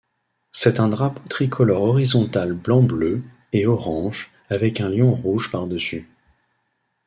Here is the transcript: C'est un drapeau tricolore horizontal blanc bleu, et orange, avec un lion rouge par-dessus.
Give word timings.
C'est 0.51 0.79
un 0.79 0.87
drapeau 0.87 1.21
tricolore 1.29 1.83
horizontal 1.83 2.53
blanc 2.53 2.81
bleu, 2.81 3.21
et 3.53 3.67
orange, 3.67 4.31
avec 4.49 4.81
un 4.81 4.89
lion 4.89 5.11
rouge 5.13 5.51
par-dessus. 5.51 6.09